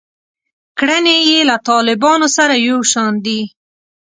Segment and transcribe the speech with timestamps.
[0.77, 3.41] کړنې یې له طالبانو سره یو شان دي.